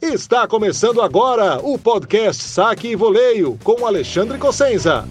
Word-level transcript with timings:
Está 0.00 0.46
começando 0.46 1.02
agora 1.02 1.58
o 1.58 1.76
podcast 1.76 2.44
Saque 2.44 2.86
e 2.86 2.94
Voleio 2.94 3.58
com 3.64 3.84
Alexandre 3.84 4.38
Cossenza. 4.38 5.04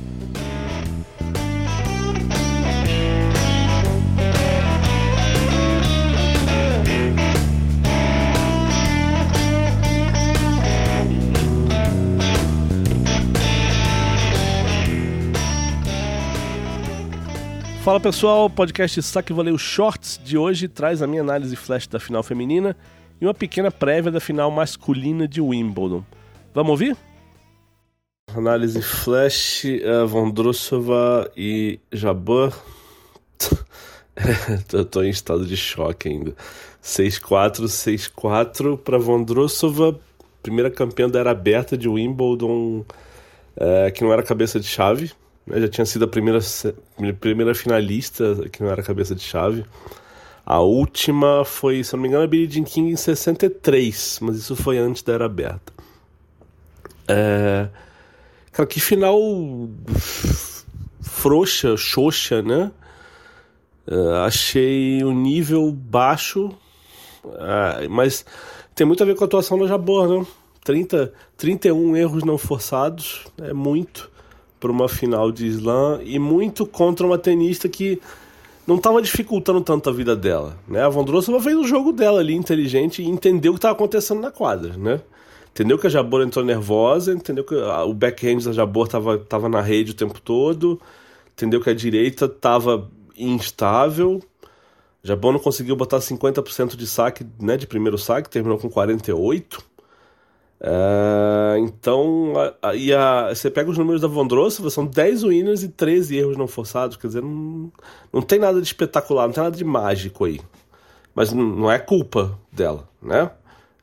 Fala 17.84 18.00
pessoal, 18.00 18.50
podcast 18.50 19.04
Saque 19.04 19.34
Voleio 19.34 19.60
Shorts 19.60 20.18
de 20.24 20.38
hoje 20.38 20.70
traz 20.70 21.02
a 21.02 21.08
minha 21.08 21.22
análise 21.22 21.58
flash 21.58 21.88
da 21.88 22.00
final 22.00 22.24
feminina 22.24 22.74
e 23.20 23.26
uma 23.26 23.34
pequena 23.34 23.72
prévia 23.72 24.12
da 24.12 24.20
final 24.20 24.52
masculina 24.52 25.28
de 25.28 25.42
Wimbledon. 25.42 26.04
Vamos 26.54 26.72
ouvir? 26.72 26.98
Análise 28.36 28.82
flash, 28.82 29.64
uh, 29.64 30.08
Vondrousova 30.08 31.32
e 31.36 31.80
Jabeur. 31.92 32.54
Eu 34.74 34.86
tô 34.86 35.04
em 35.04 35.10
estado 35.10 35.46
de 35.46 35.56
choque 35.56 36.10
ainda. 36.10 36.36
6-4, 36.84 37.66
6-4 37.66 38.78
para 38.78 38.98
Vondrousova, 38.98 40.00
primeira 40.42 40.72
campeã 40.72 41.10
da 41.10 41.20
era 41.20 41.32
aberta 41.32 41.78
de 41.78 41.88
Wimbledon, 41.88 42.80
uh, 42.80 43.92
que 43.94 44.04
não 44.04 44.12
era 44.12 44.24
cabeça 44.24 44.60
de 44.60 44.68
chave 44.68 45.12
né? 45.48 45.62
Já 45.62 45.68
tinha 45.70 45.86
sido 45.86 46.06
a 46.06 46.08
primeira, 46.08 46.40
primeira 47.20 47.56
finalista 47.56 48.36
que 48.52 48.62
não 48.62 48.70
era 48.70 48.84
cabeça 48.84 49.16
de 49.16 49.22
chave. 49.22 49.66
A 50.50 50.62
última 50.62 51.44
foi, 51.44 51.84
se 51.84 51.94
não 51.94 52.02
me 52.02 52.08
engano, 52.08 52.24
a 52.24 52.28
Billie 52.28 52.50
Jean 52.50 52.64
King 52.64 52.90
em 52.90 52.96
63, 52.96 54.20
mas 54.22 54.38
isso 54.38 54.56
foi 54.56 54.78
antes 54.78 55.04
da 55.04 55.12
era 55.12 55.26
aberta. 55.26 55.74
É... 57.06 57.68
Cara, 58.54 58.66
que 58.66 58.80
final 58.80 59.20
frouxa, 61.02 61.76
xoxa, 61.76 62.42
né? 62.42 62.72
É, 63.86 64.26
achei 64.26 65.04
o 65.04 65.12
nível 65.12 65.70
baixo, 65.70 66.50
é, 67.26 67.88
mas 67.90 68.26
tem 68.74 68.88
muito 68.88 69.04
a 69.04 69.06
ver 69.06 69.16
com 69.18 69.26
a 69.26 69.28
atuação 69.28 69.60
da 69.60 69.68
Jabor, 69.68 70.08
né? 70.08 70.26
30, 70.64 71.12
31 71.36 71.98
erros 71.98 72.24
não 72.24 72.38
forçados, 72.38 73.26
é 73.38 73.52
muito 73.52 74.10
para 74.62 74.72
uma 74.72 74.88
final 74.88 75.30
de 75.30 75.46
slam 75.48 76.00
e 76.06 76.18
muito 76.18 76.66
contra 76.66 77.06
uma 77.06 77.18
tenista 77.18 77.68
que 77.68 78.02
não 78.68 78.76
estava 78.76 79.02
dificultando 79.02 79.62
tanto 79.62 79.90
a 79.90 79.94
vida 79.94 80.14
dela, 80.14 80.58
né? 80.68 80.84
A 80.84 80.90
Vondrousova 80.90 81.42
fez 81.42 81.56
o 81.56 81.64
jogo 81.64 81.94
dela 81.94 82.20
ali 82.20 82.36
inteligente 82.36 83.02
e 83.02 83.08
entendeu 83.08 83.54
o 83.54 83.56
que 83.56 83.60
estava 83.60 83.74
acontecendo 83.74 84.20
na 84.20 84.30
quadra, 84.30 84.76
né? 84.76 85.02
Entendeu 85.52 85.80
que 85.80 85.88
a 85.88 85.90
Jabor 85.90 86.22
entrou 86.22 86.44
nervosa, 86.44 87.14
entendeu 87.14 87.46
que 87.46 87.56
o 87.56 87.94
backhand 87.94 88.44
da 88.44 88.52
Jabor 88.52 88.86
estava 88.86 89.18
tava 89.18 89.48
na 89.48 89.62
rede 89.62 89.92
o 89.92 89.96
tempo 89.96 90.20
todo, 90.20 90.80
entendeu 91.34 91.62
que 91.62 91.70
a 91.70 91.74
direita 91.74 92.26
estava 92.26 92.92
instável. 93.18 94.22
Jabor 95.02 95.32
não 95.32 95.40
conseguiu 95.40 95.76
botar 95.76 96.00
50% 96.00 96.76
de 96.76 96.86
saque, 96.86 97.26
né, 97.40 97.56
de 97.56 97.66
primeiro 97.66 97.98
saque, 97.98 98.30
terminou 98.30 98.58
com 98.60 98.70
48. 98.70 99.64
Uh, 100.60 101.58
então, 101.60 102.34
a, 102.36 102.70
a, 102.70 102.76
e 102.76 102.92
a, 102.92 103.30
você 103.30 103.50
pega 103.50 103.70
os 103.70 103.78
números 103.78 104.02
da 104.02 104.08
Vondrossova, 104.08 104.70
são 104.70 104.86
10 104.86 105.24
winners 105.24 105.64
e 105.64 105.70
13 105.70 106.18
erros 106.18 106.38
não 106.38 106.48
forçados, 106.48 106.98
quer 106.98 107.08
dizer, 107.08 107.22
não, 107.22 107.72
não 108.12 108.22
tem 108.22 108.40
nada 108.40 108.60
de 108.60 108.66
espetacular, 108.66 109.28
não 109.28 109.34
tem 109.34 109.44
nada 109.44 109.56
de 109.56 109.64
mágico 109.64 110.26
aí. 110.26 110.42
Mas 111.14 111.32
não 111.32 111.72
é 111.72 111.80
culpa 111.80 112.38
dela, 112.52 112.88
né? 113.02 113.32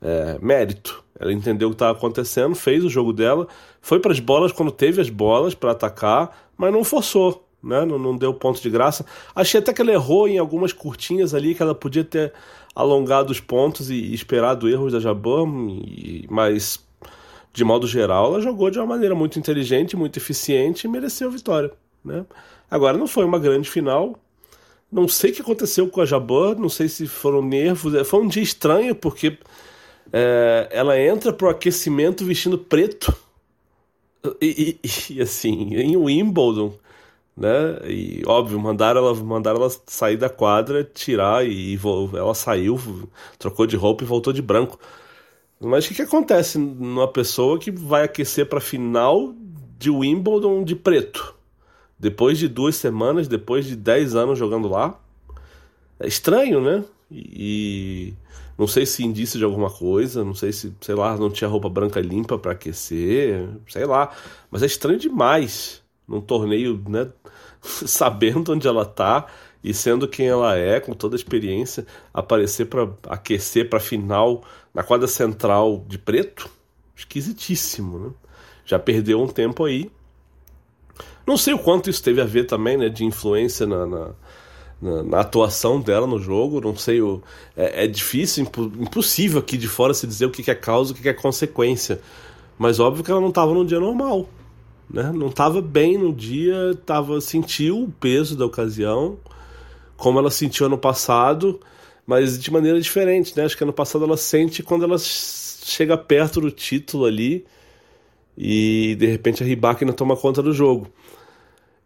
É 0.01 0.37
mérito. 0.41 1.03
Ela 1.17 1.31
entendeu 1.31 1.69
o 1.69 1.71
que 1.71 1.75
estava 1.75 1.97
acontecendo, 1.97 2.55
fez 2.55 2.83
o 2.83 2.89
jogo 2.89 3.13
dela, 3.13 3.47
foi 3.81 3.99
para 3.99 4.11
as 4.11 4.19
bolas 4.19 4.51
quando 4.51 4.71
teve 4.71 5.01
as 5.01 5.09
bolas 5.09 5.53
para 5.53 5.71
atacar, 5.71 6.49
mas 6.57 6.73
não 6.73 6.83
forçou, 6.83 7.47
né? 7.65 7.83
Não, 7.83 7.97
não 7.97 8.15
deu 8.15 8.33
ponto 8.33 8.61
de 8.61 8.69
graça. 8.69 9.05
Achei 9.35 9.59
até 9.59 9.73
que 9.73 9.81
ela 9.81 9.91
errou 9.91 10.27
em 10.27 10.37
algumas 10.37 10.71
curtinhas 10.71 11.33
ali, 11.33 11.55
que 11.55 11.63
ela 11.63 11.73
podia 11.73 12.03
ter 12.03 12.31
alongado 12.75 13.31
os 13.31 13.39
pontos 13.39 13.89
e 13.89 14.13
esperado 14.13 14.69
erros 14.69 14.93
da 14.93 14.99
Jabam, 14.99 15.81
mas 16.29 16.83
de 17.53 17.63
modo 17.63 17.87
geral 17.87 18.33
ela 18.33 18.41
jogou 18.41 18.69
de 18.69 18.77
uma 18.77 18.85
maneira 18.85 19.15
muito 19.15 19.39
inteligente, 19.39 19.95
muito 19.95 20.17
eficiente 20.17 20.85
e 20.85 20.89
mereceu 20.89 21.29
a 21.29 21.31
vitória. 21.31 21.71
Né? 22.03 22.25
Agora 22.69 22.97
não 22.97 23.07
foi 23.07 23.25
uma 23.25 23.39
grande 23.39 23.69
final. 23.69 24.19
Não 24.91 25.07
sei 25.07 25.31
o 25.31 25.33
que 25.33 25.41
aconteceu 25.41 25.89
com 25.89 26.01
a 26.01 26.05
Jabam, 26.05 26.55
não 26.59 26.69
sei 26.69 26.87
se 26.87 27.07
foram 27.07 27.41
nervos. 27.41 27.95
É, 27.95 28.03
foi 28.03 28.21
um 28.21 28.27
dia 28.27 28.43
estranho 28.43 28.93
porque 28.93 29.37
é, 30.13 30.67
ela 30.71 30.99
entra 30.99 31.33
pro 31.33 31.49
aquecimento 31.49 32.23
vestindo 32.23 32.57
preto. 32.57 33.15
E, 34.41 34.77
e, 34.83 35.13
e, 35.13 35.21
assim, 35.21 35.75
em 35.75 35.95
Wimbledon, 35.95 36.73
né? 37.35 37.79
E 37.85 38.23
óbvio, 38.25 38.59
mandaram 38.59 39.01
ela, 39.01 39.15
mandaram 39.15 39.59
ela 39.59 39.71
sair 39.85 40.17
da 40.17 40.29
quadra, 40.29 40.83
tirar 40.83 41.45
e, 41.45 41.77
ela 42.13 42.33
saiu, 42.33 42.79
trocou 43.37 43.67
de 43.67 43.75
roupa 43.75 44.03
e 44.03 44.07
voltou 44.07 44.31
de 44.31 44.41
branco. 44.41 44.79
Mas 45.59 45.85
o 45.85 45.89
que, 45.89 45.95
que 45.95 46.01
acontece 46.01 46.57
numa 46.57 47.07
pessoa 47.07 47.59
que 47.59 47.71
vai 47.71 48.03
aquecer 48.03 48.47
para 48.47 48.59
final 48.61 49.33
de 49.77 49.89
Wimbledon 49.89 50.63
de 50.63 50.75
preto? 50.75 51.35
Depois 51.97 52.37
de 52.37 52.47
duas 52.47 52.75
semanas, 52.75 53.27
depois 53.27 53.65
de 53.65 53.75
dez 53.75 54.15
anos 54.15 54.37
jogando 54.37 54.67
lá? 54.67 54.99
É 55.99 56.07
estranho, 56.07 56.61
né? 56.61 56.83
E 57.09 58.13
não 58.57 58.67
sei 58.67 58.85
se 58.85 59.03
indício 59.03 59.39
de 59.39 59.45
alguma 59.45 59.69
coisa, 59.69 60.23
não 60.23 60.33
sei 60.33 60.51
se, 60.51 60.75
sei 60.81 60.95
lá, 60.95 61.17
não 61.17 61.29
tinha 61.29 61.49
roupa 61.49 61.69
branca 61.69 62.01
limpa 62.01 62.37
para 62.37 62.51
aquecer, 62.51 63.47
sei 63.67 63.85
lá. 63.85 64.11
Mas 64.51 64.61
é 64.63 64.65
estranho 64.65 64.99
demais 64.99 65.84
num 66.07 66.21
torneio, 66.21 66.81
né, 66.87 67.09
sabendo 67.61 68.53
onde 68.53 68.67
ela 68.67 68.85
tá 68.85 69.27
e 69.63 69.73
sendo 69.73 70.07
quem 70.07 70.27
ela 70.27 70.55
é, 70.55 70.79
com 70.79 70.93
toda 70.93 71.15
a 71.15 71.17
experiência, 71.17 71.87
aparecer 72.13 72.65
para 72.67 72.87
aquecer 73.09 73.67
para 73.67 73.79
final 73.79 74.43
na 74.71 74.83
quadra 74.83 75.07
central 75.07 75.83
de 75.87 75.97
preto, 75.97 76.47
esquisitíssimo, 76.95 77.97
né? 77.97 78.11
Já 78.63 78.77
perdeu 78.77 79.19
um 79.19 79.27
tempo 79.27 79.65
aí. 79.65 79.91
Não 81.25 81.35
sei 81.35 81.55
o 81.55 81.59
quanto 81.59 81.89
isso 81.89 82.03
teve 82.03 82.21
a 82.21 82.25
ver 82.25 82.45
também, 82.45 82.77
né, 82.77 82.89
de 82.89 83.03
influência 83.03 83.65
na, 83.65 83.87
na, 83.87 84.09
na, 84.79 85.03
na 85.03 85.19
atuação 85.21 85.81
dela 85.81 86.05
no 86.05 86.19
jogo. 86.19 86.61
Não 86.61 86.77
sei, 86.77 87.01
o, 87.01 87.23
é, 87.57 87.85
é 87.85 87.87
difícil, 87.87 88.43
impo, 88.43 88.71
impossível 88.79 89.39
aqui 89.39 89.57
de 89.57 89.67
fora 89.67 89.95
se 89.95 90.05
dizer 90.05 90.27
o 90.27 90.31
que, 90.31 90.43
que 90.43 90.51
é 90.51 90.55
causa, 90.55 90.93
o 90.93 90.95
que, 90.95 91.01
que 91.01 91.09
é 91.09 91.13
consequência. 91.13 91.99
Mas 92.55 92.79
óbvio 92.79 93.03
que 93.03 93.09
ela 93.09 93.19
não 93.19 93.29
estava 93.29 93.51
num 93.51 93.65
dia 93.65 93.79
normal 93.79 94.29
né? 94.89 95.11
Não 95.13 95.27
estava 95.27 95.61
bem 95.61 95.97
no 95.97 96.13
dia, 96.13 96.77
tava 96.85 97.19
sentiu 97.21 97.83
o 97.83 97.91
peso 97.91 98.35
da 98.37 98.45
ocasião, 98.45 99.17
como 99.97 100.19
ela 100.19 100.31
sentiu 100.31 100.65
ano 100.65 100.77
passado, 100.77 101.59
mas 102.05 102.39
de 102.39 102.51
maneira 102.51 102.79
diferente, 102.79 103.35
né? 103.35 103.45
Acho 103.45 103.57
que 103.57 103.63
ano 103.63 103.73
passado 103.73 104.05
ela 104.05 104.17
sente 104.17 104.61
quando 104.61 104.83
ela 104.83 104.97
chega 104.97 105.97
perto 105.97 106.39
do 106.39 106.51
título 106.51 107.05
ali 107.05 107.45
e 108.37 108.95
de 108.99 109.07
repente 109.07 109.41
a 109.41 109.45
Ribakina 109.45 109.93
toma 109.93 110.15
conta 110.15 110.41
do 110.43 110.53
jogo. 110.53 110.87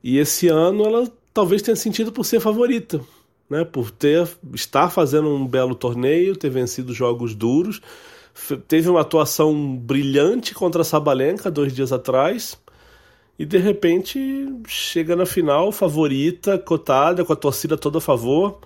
E 0.04 0.18
esse 0.18 0.48
ano 0.48 0.84
ela 0.84 1.12
talvez 1.34 1.62
tenha 1.62 1.76
sentido 1.76 2.12
por 2.12 2.26
ser 2.26 2.40
favorita, 2.40 3.00
né? 3.50 3.64
Por 3.64 3.92
ter 3.92 4.28
estar 4.54 4.90
fazendo 4.90 5.30
um 5.30 5.48
belo 5.48 5.76
torneio, 5.76 6.36
ter 6.36 6.50
vencido 6.50 6.94
jogos 6.94 7.34
duros, 7.34 7.80
teve 8.68 8.90
uma 8.90 9.02
atuação 9.02 9.76
brilhante 9.78 10.54
contra 10.54 10.82
a 10.82 10.86
Sabalenka 10.86 11.50
dois 11.50 11.74
dias 11.74 11.94
atrás 11.94 12.58
e 13.40 13.46
de 13.46 13.58
repente 13.58 14.20
chega 14.68 15.16
na 15.16 15.26
final, 15.26 15.72
favorita, 15.72 16.60
cotada, 16.60 17.24
com 17.24 17.32
a 17.32 17.38
torcida 17.38 17.78
toda 17.78 18.00
a 18.00 18.02
favor, 18.02 18.60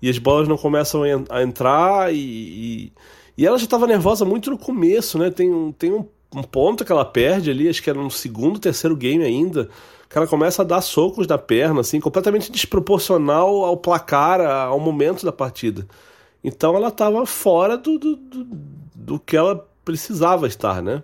e 0.00 0.08
as 0.08 0.16
bolas 0.16 0.48
não 0.48 0.56
começam 0.56 1.02
a 1.28 1.42
entrar, 1.42 2.14
e, 2.14 2.16
e, 2.18 2.92
e 3.36 3.46
ela 3.46 3.58
já 3.58 3.64
estava 3.64 3.86
nervosa 3.86 4.24
muito 4.24 4.50
no 4.50 4.56
começo, 4.56 5.18
né? 5.18 5.30
Tem, 5.30 5.52
um, 5.52 5.70
tem 5.72 5.92
um, 5.92 6.06
um, 6.34 6.42
ponto 6.42 6.86
que 6.86 6.90
ela 6.90 7.04
perde 7.04 7.50
ali, 7.50 7.68
acho 7.68 7.82
que 7.82 7.90
era 7.90 8.02
no 8.02 8.10
segundo, 8.10 8.58
terceiro 8.58 8.96
game 8.96 9.22
ainda, 9.22 9.68
que 10.08 10.16
ela 10.16 10.26
começa 10.26 10.62
a 10.62 10.64
dar 10.64 10.80
socos 10.80 11.26
da 11.26 11.36
perna, 11.36 11.80
assim, 11.82 12.00
completamente 12.00 12.50
desproporcional 12.50 13.62
ao 13.62 13.76
placar, 13.76 14.40
ao 14.40 14.80
momento 14.80 15.26
da 15.26 15.32
partida. 15.32 15.86
Então 16.42 16.74
ela 16.74 16.88
estava 16.88 17.26
fora 17.26 17.76
do, 17.76 17.98
do, 17.98 18.16
do, 18.16 18.46
do 18.94 19.20
que 19.20 19.36
ela 19.36 19.68
precisava 19.84 20.46
estar, 20.46 20.80
né? 20.82 21.02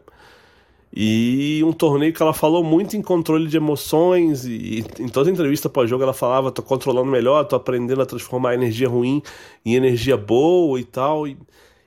E 0.96 1.60
um 1.64 1.72
torneio 1.72 2.12
que 2.12 2.22
ela 2.22 2.32
falou 2.32 2.62
muito 2.62 2.96
em 2.96 3.02
controle 3.02 3.48
de 3.48 3.56
emoções, 3.56 4.44
e, 4.44 4.84
em 5.00 5.08
toda 5.08 5.28
entrevista 5.28 5.68
pós-jogo 5.68 6.04
ela 6.04 6.12
falava: 6.12 6.52
tô 6.52 6.62
controlando 6.62 7.10
melhor, 7.10 7.44
tô 7.44 7.56
aprendendo 7.56 8.00
a 8.00 8.06
transformar 8.06 8.54
energia 8.54 8.88
ruim 8.88 9.20
em 9.66 9.74
energia 9.74 10.16
boa 10.16 10.78
e 10.78 10.84
tal. 10.84 11.26
E, 11.26 11.36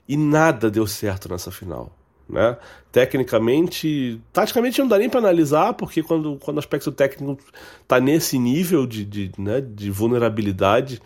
e 0.10 0.18
nada 0.18 0.70
deu 0.70 0.86
certo 0.86 1.30
nessa 1.30 1.52
final. 1.52 1.90
Né? 2.28 2.58
Tecnicamente, 2.92 4.20
taticamente 4.34 4.80
não 4.80 4.88
dá 4.90 4.98
nem 4.98 5.10
para 5.10 5.20
analisar, 5.20 5.74
porque 5.74 6.04
quando, 6.04 6.38
quando 6.44 6.58
o 6.58 6.60
aspecto 6.60 6.92
técnico 6.92 7.42
tá 7.88 8.02
nesse 8.02 8.38
nível 8.38 8.86
de, 8.86 9.06
de, 9.06 9.32
né, 9.38 9.62
de 9.62 9.90
vulnerabilidade, 9.90 11.02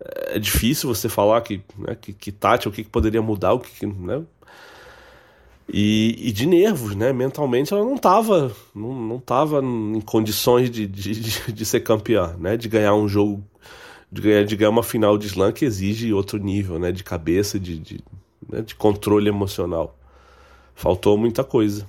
é 0.00 0.38
difícil 0.38 0.92
você 0.92 1.08
falar 1.08 1.40
que, 1.42 1.62
né, 1.78 1.96
que, 2.00 2.12
que 2.12 2.32
tática, 2.32 2.68
o 2.68 2.72
que, 2.72 2.84
que 2.84 2.90
poderia 2.90 3.22
mudar, 3.22 3.52
o 3.52 3.60
que, 3.60 3.70
que 3.70 3.86
né? 3.86 4.22
E, 5.68 6.28
e, 6.28 6.32
de 6.32 6.46
nervos, 6.46 6.94
né? 6.94 7.12
Mentalmente 7.12 7.72
ela 7.72 7.82
não 7.82 7.94
estava 7.94 8.52
não, 8.74 8.94
não 8.94 9.18
tava 9.18 9.62
em 9.62 10.00
condições 10.00 10.70
de, 10.70 10.86
de, 10.86 11.52
de, 11.52 11.64
ser 11.64 11.80
campeã, 11.80 12.36
né? 12.38 12.56
De 12.56 12.68
ganhar 12.68 12.94
um 12.94 13.08
jogo, 13.08 13.42
de 14.12 14.20
ganhar, 14.20 14.44
de 14.44 14.56
ganhar 14.56 14.70
uma 14.70 14.82
final 14.82 15.16
de 15.16 15.26
slam 15.26 15.52
que 15.52 15.64
exige 15.64 16.12
outro 16.12 16.38
nível, 16.38 16.78
né? 16.78 16.92
De 16.92 17.02
cabeça, 17.02 17.58
de, 17.58 17.78
de, 17.78 18.04
né? 18.48 18.60
de 18.60 18.74
controle 18.74 19.28
emocional. 19.28 19.96
Faltou 20.74 21.16
muita 21.16 21.42
coisa. 21.42 21.86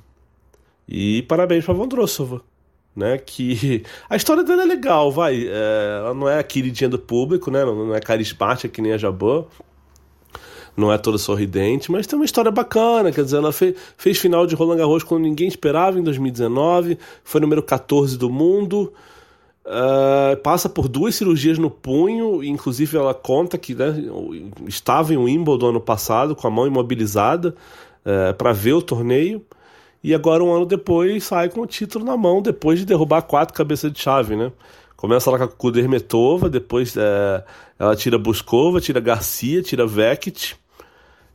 E 0.88 1.24
parabéns 1.24 1.66
para 1.66 1.74
Vondrossova, 1.74 2.42
né? 2.96 3.18
Que 3.18 3.84
a 4.10 4.16
história 4.16 4.44
dela 4.44 4.64
é 4.64 4.66
legal, 4.66 5.12
vai. 5.12 5.48
É, 5.48 5.98
ela 6.00 6.14
não 6.14 6.30
é 6.30 6.40
a 6.40 6.44
queridinha 6.44 6.90
do 6.90 7.00
público, 7.00 7.52
né? 7.52 7.66
Não, 7.66 7.88
não 7.88 7.96
é 7.96 8.00
carismática 8.00 8.70
que 8.70 8.82
nem 8.82 8.94
a 8.94 8.98
Jabô 8.98 9.48
não 10.76 10.92
é 10.92 10.98
toda 10.98 11.18
sorridente, 11.18 11.92
mas 11.92 12.06
tem 12.06 12.18
uma 12.18 12.26
história 12.26 12.52
bacana. 12.52 13.12
Quer 13.12 13.24
dizer, 13.24 13.38
ela 13.38 13.52
fez, 13.52 13.76
fez 13.98 14.18
final 14.18 14.46
de 14.46 14.56
Roland 14.56 14.78
Garros 14.78 15.04
quando 15.04 15.24
ninguém 15.24 15.48
esperava 15.48 16.00
em 16.00 16.04
2019, 16.04 16.98
foi 17.24 17.42
número 17.42 17.64
14 17.64 18.18
do 18.18 18.30
mundo. 18.30 18.92
Uh, 19.66 20.38
passa 20.44 20.70
por 20.70 20.88
duas 20.88 21.16
cirurgias 21.16 21.58
no 21.58 21.72
punho, 21.72 22.44
inclusive 22.44 22.98
ela 22.98 23.16
conta 23.16 23.58
que 23.58 23.74
né, 23.74 23.96
estava 24.68 25.12
em 25.12 25.18
Wimbledon 25.18 25.70
ano 25.70 25.82
passado 25.82 26.36
com 26.36 26.48
a 26.48 26.52
mão 26.52 26.68
imobilizada 26.68 27.56
uh, 28.06 28.34
para 28.36 28.54
ver 28.54 28.74
o 28.74 28.82
torneio 28.82 29.44
e 30.04 30.14
agora 30.14 30.44
um 30.44 30.54
ano 30.54 30.68
depois 30.68 31.24
sai 31.24 31.50
com 31.50 31.62
o 31.62 31.66
título 31.66 32.06
na 32.06 32.16
mão 32.16 32.44
depois 32.44 32.78
de 32.78 32.86
derrubar 32.86 33.24
quatro 33.24 33.56
cabeças 33.56 33.92
de 33.92 34.00
chave, 34.00 34.36
né? 34.36 34.52
Começa 34.96 35.32
lá 35.32 35.40
com 35.40 35.46
a 35.46 35.48
Kudermetova, 35.48 36.48
depois 36.48 36.96
uh, 36.96 37.44
ela 37.80 37.96
tira 37.96 38.20
Buskova, 38.20 38.80
tira 38.80 39.00
Garcia, 39.00 39.64
tira 39.64 39.88
Vekit 39.88 40.60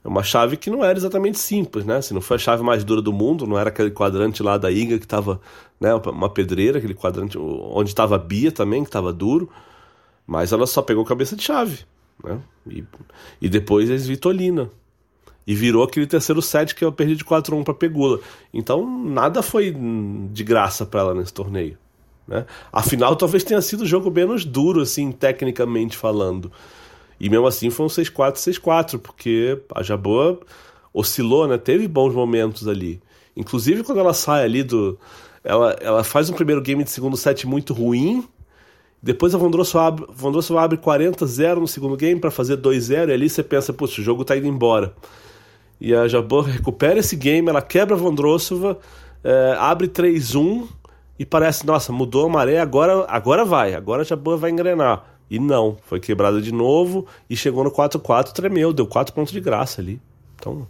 é 0.03 0.09
uma 0.09 0.23
chave 0.23 0.57
que 0.57 0.71
não 0.71 0.85
era 0.85 0.99
exatamente 0.99 1.39
simples, 1.39 1.85
né? 1.85 2.01
Se 2.01 2.15
não 2.15 2.21
foi 2.21 2.37
a 2.37 2.39
chave 2.39 2.63
mais 2.63 2.83
dura 2.85 3.03
do 3.03 3.13
mundo, 3.13 3.47
não 3.47 3.59
era 3.59 3.69
aquele 3.69 3.91
quadrante 3.91 4.43
lá 4.43 4.57
da 4.57 4.71
Iga 4.71 4.99
que 4.99 5.05
estava, 5.05 5.41
né, 5.79 5.95
uma 5.95 6.31
pedreira, 6.31 6.79
aquele 6.79 6.95
quadrante 6.95 7.39
onde 7.39 7.91
estava 7.91 8.15
a 8.17 8.19
Bia 8.19 8.51
também, 8.51 8.83
que 8.83 8.89
estava 8.89 9.13
duro, 9.13 9.51
mas 10.27 10.53
ela 10.53 10.67
só 10.67 10.81
pegou 10.81 11.05
cabeça 11.05 11.37
de 11.37 11.43
chave, 11.43 11.81
né? 12.25 12.41
E, 12.67 12.85
e 13.43 13.49
depois 13.49 13.91
a 13.91 13.95
Svitolina. 13.95 14.71
E 15.47 15.55
virou 15.55 15.83
aquele 15.83 16.07
terceiro 16.07 16.41
set 16.41 16.75
que 16.75 16.85
eu 16.85 16.93
perdi 16.93 17.17
de 17.17 17.25
4-1 17.25 17.65
para 17.65 17.75
Pegula. 17.75 18.21
Então 18.55 18.87
nada 19.05 19.43
foi 19.43 19.75
de 20.31 20.45
graça 20.45 20.87
para 20.87 21.01
ela 21.01 21.15
nesse 21.15 21.33
torneio. 21.33 21.77
Né? 22.31 22.47
Afinal, 22.73 23.17
talvez 23.17 23.43
tenha 23.43 23.61
sido 23.61 23.83
o 23.83 23.87
jogo 23.87 24.11
menos 24.11 24.45
duro, 24.45 24.81
assim, 24.81 25.11
tecnicamente 25.11 25.97
falando. 25.97 26.53
E 27.21 27.29
mesmo 27.29 27.47
assim 27.47 27.69
foi 27.69 27.85
um 27.85 27.89
6-4, 27.89 28.37
6-4, 28.37 28.99
porque 28.99 29.61
a 29.75 29.83
Jabboa 29.83 30.41
oscilou, 30.93 31.47
né? 31.47 31.59
Teve 31.59 31.87
bons 31.87 32.15
momentos 32.15 32.67
ali. 32.67 33.01
Inclusive 33.37 33.85
quando 33.85 33.99
ela 33.99 34.15
sai 34.15 34.45
ali 34.45 34.63
do. 34.63 34.99
Ela, 35.45 35.77
ela 35.81 36.03
faz 36.03 36.31
um 36.31 36.35
primeiro 36.35 36.63
game 36.63 36.83
de 36.83 36.91
segundo 36.91 37.17
set 37.17 37.47
muito 37.47 37.75
ruim. 37.75 38.27
Depois 39.03 39.35
a 39.35 39.39
Vondrossova 39.39 39.87
abre, 39.87 40.07
abre 40.59 40.77
40-0 40.77 41.57
no 41.57 41.69
segundo 41.69 41.97
game 41.97 42.21
para 42.21 42.31
fazer 42.31 42.57
2-0. 42.57 43.09
E 43.09 43.13
ali 43.13 43.29
você 43.29 43.43
pensa, 43.43 43.73
putz, 43.73 43.97
o 43.99 44.03
jogo 44.03 44.25
tá 44.25 44.37
indo 44.37 44.47
embora. 44.47 44.95
E 45.81 45.95
a 45.95 46.07
Jabboa 46.07 46.47
recupera 46.47 46.99
esse 46.99 47.17
game, 47.17 47.49
ela 47.49 47.63
quebra 47.63 47.97
a 47.97 47.99
Vondrossova, 47.99 48.79
é, 49.25 49.57
abre 49.59 49.89
3-1 49.89 50.69
e 51.19 51.25
parece, 51.25 51.67
nossa, 51.67 51.91
mudou 51.91 52.27
a 52.27 52.29
maré, 52.29 52.61
agora, 52.61 53.07
agora 53.09 53.45
vai, 53.47 53.75
agora 53.75 54.03
a 54.03 54.05
Jabboa 54.05 54.37
vai 54.37 54.51
engrenar. 54.51 55.10
E 55.31 55.39
não, 55.39 55.77
foi 55.85 56.01
quebrada 56.01 56.43
de 56.43 56.53
novo 56.53 57.07
e 57.29 57.37
chegou 57.37 57.63
no 57.63 57.71
4-4, 57.71 58.33
tremeu, 58.33 58.73
deu 58.73 58.87
4 58.87 59.15
pontos 59.15 59.33
de 59.33 59.41
graça 59.41 59.81
ali. 59.81 60.01
Então, 60.35 60.67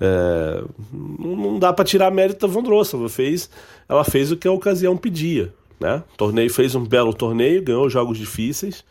é, 0.00 0.64
não 0.92 1.58
dá 1.58 1.72
para 1.72 1.84
tirar 1.84 2.10
mérito 2.10 2.46
da 2.46 2.52
Vondrossova. 2.52 3.08
Fez, 3.08 3.48
ela 3.88 4.04
fez 4.04 4.32
o 4.32 4.36
que 4.36 4.48
a 4.48 4.52
ocasião 4.52 4.96
pedia. 4.96 5.54
Né? 5.78 6.02
Torneio 6.16 6.50
fez 6.50 6.74
um 6.74 6.84
belo 6.84 7.14
torneio, 7.14 7.62
ganhou 7.62 7.88
jogos 7.88 8.18
difíceis 8.18 8.84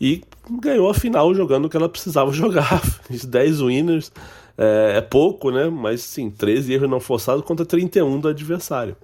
e 0.00 0.22
ganhou 0.60 0.88
a 0.88 0.94
final 0.94 1.34
jogando 1.34 1.66
o 1.66 1.68
que 1.68 1.76
ela 1.76 1.88
precisava 1.88 2.32
jogar. 2.32 2.80
10 3.10 3.60
winners 3.60 4.12
é, 4.56 4.94
é, 4.96 5.00
pouco, 5.00 5.50
né? 5.50 5.68
Mas 5.68 6.00
sim, 6.02 6.30
13 6.30 6.72
erros 6.72 6.90
não 6.90 7.00
forçados 7.00 7.44
contra 7.44 7.66
31 7.66 8.20
do 8.20 8.28
adversário. 8.28 8.96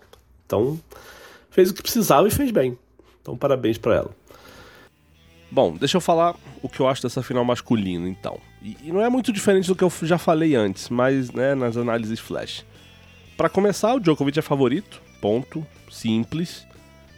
Então, 0.46 0.78
fez 1.50 1.70
o 1.70 1.74
que 1.74 1.82
precisava 1.82 2.26
e 2.28 2.30
fez 2.30 2.50
bem. 2.50 2.78
Então, 3.20 3.36
parabéns 3.36 3.78
para 3.78 3.96
ela. 3.96 4.10
Bom, 5.52 5.76
deixa 5.76 5.98
eu 5.98 6.00
falar 6.00 6.34
o 6.62 6.68
que 6.68 6.80
eu 6.80 6.88
acho 6.88 7.02
dessa 7.02 7.22
final 7.22 7.44
masculina, 7.44 8.08
então. 8.08 8.38
E, 8.62 8.74
e 8.84 8.90
não 8.90 9.02
é 9.02 9.10
muito 9.10 9.30
diferente 9.30 9.66
do 9.66 9.76
que 9.76 9.84
eu 9.84 9.92
já 10.00 10.16
falei 10.16 10.54
antes, 10.54 10.88
mas 10.88 11.30
né, 11.30 11.54
nas 11.54 11.76
análises 11.76 12.18
flash. 12.18 12.64
Para 13.36 13.50
começar, 13.50 13.94
o 13.94 14.00
Djokovic 14.00 14.38
é 14.38 14.42
favorito, 14.42 15.02
ponto, 15.20 15.66
simples, 15.90 16.66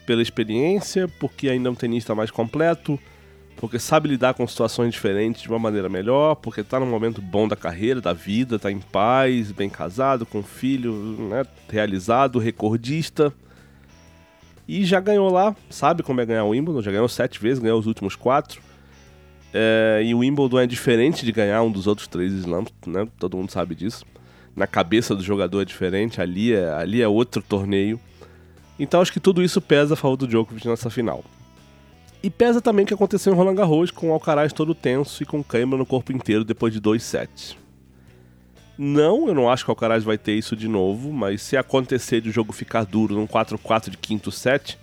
pela 0.04 0.20
experiência, 0.20 1.06
porque 1.20 1.48
ainda 1.48 1.68
é 1.68 1.72
um 1.72 1.76
tenista 1.76 2.12
mais 2.12 2.28
completo, 2.32 2.98
porque 3.56 3.78
sabe 3.78 4.08
lidar 4.08 4.34
com 4.34 4.44
situações 4.48 4.92
diferentes 4.92 5.42
de 5.42 5.48
uma 5.48 5.60
maneira 5.60 5.88
melhor, 5.88 6.34
porque 6.34 6.62
está 6.62 6.80
num 6.80 6.90
momento 6.90 7.22
bom 7.22 7.46
da 7.46 7.54
carreira, 7.54 8.00
da 8.00 8.12
vida, 8.12 8.56
está 8.56 8.68
em 8.68 8.80
paz, 8.80 9.52
bem 9.52 9.70
casado, 9.70 10.26
com 10.26 10.42
filho, 10.42 10.92
né, 11.30 11.44
realizado, 11.70 12.40
recordista. 12.40 13.32
E 14.66 14.84
já 14.84 14.98
ganhou 14.98 15.30
lá, 15.30 15.54
sabe 15.68 16.02
como 16.02 16.20
é 16.20 16.26
ganhar 16.26 16.44
o 16.44 16.50
Wimbledon, 16.50 16.80
já 16.80 16.90
ganhou 16.90 17.08
sete 17.08 17.40
vezes, 17.40 17.58
ganhou 17.58 17.78
os 17.78 17.86
últimos 17.86 18.16
quatro. 18.16 18.60
É, 19.52 20.02
e 20.04 20.14
o 20.14 20.18
Wimbledon 20.18 20.60
é 20.60 20.66
diferente 20.66 21.24
de 21.24 21.30
ganhar 21.30 21.62
um 21.62 21.70
dos 21.70 21.86
outros 21.86 22.08
três 22.08 22.32
slams, 22.32 22.72
né? 22.86 23.06
Todo 23.18 23.36
mundo 23.36 23.50
sabe 23.50 23.74
disso. 23.74 24.04
Na 24.56 24.66
cabeça 24.66 25.14
do 25.14 25.22
jogador 25.22 25.60
é 25.60 25.64
diferente, 25.64 26.20
ali 26.20 26.52
é, 26.52 26.72
ali 26.72 27.02
é 27.02 27.08
outro 27.08 27.42
torneio. 27.42 28.00
Então 28.78 29.00
acho 29.00 29.12
que 29.12 29.20
tudo 29.20 29.42
isso 29.42 29.60
pesa 29.60 29.94
a 29.94 29.96
favor 29.96 30.16
do 30.16 30.26
Djokovic 30.26 30.66
nessa 30.66 30.90
final. 30.90 31.22
E 32.22 32.30
pesa 32.30 32.60
também 32.60 32.84
o 32.84 32.88
que 32.88 32.94
aconteceu 32.94 33.32
em 33.32 33.36
Roland 33.36 33.54
Garros 33.54 33.90
com 33.90 34.08
o 34.08 34.12
Alcaraz 34.12 34.52
todo 34.52 34.74
tenso 34.74 35.22
e 35.22 35.26
com 35.26 35.44
cãibra 35.44 35.76
no 35.76 35.84
corpo 35.84 36.10
inteiro 36.10 36.42
depois 36.42 36.72
de 36.72 36.80
dois 36.80 37.02
sets. 37.02 37.56
Não, 38.76 39.28
eu 39.28 39.34
não 39.34 39.48
acho 39.48 39.64
que 39.64 39.70
o 39.70 39.72
Alcaraz 39.72 40.02
vai 40.02 40.18
ter 40.18 40.32
isso 40.32 40.56
de 40.56 40.66
novo, 40.66 41.12
mas 41.12 41.42
se 41.42 41.56
acontecer 41.56 42.20
de 42.20 42.28
o 42.28 42.32
jogo 42.32 42.52
ficar 42.52 42.84
duro 42.84 43.14
num 43.14 43.26
4-4 43.26 43.90
de 43.90 43.96
quinto 43.96 44.32
set, 44.32 44.78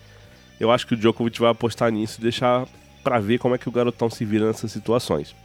eu 0.59 0.71
acho 0.71 0.88
que 0.88 0.93
o 0.93 0.97
Djokovic 0.97 1.39
vai 1.39 1.51
apostar 1.51 1.91
nisso 1.91 2.19
e 2.19 2.23
deixar 2.23 2.67
para 3.03 3.19
ver 3.19 3.39
como 3.39 3.55
é 3.55 3.57
que 3.57 3.67
o 3.67 3.71
garotão 3.71 4.09
se 4.09 4.23
vira 4.23 4.47
nessas 4.47 4.71
situações. 4.71 5.35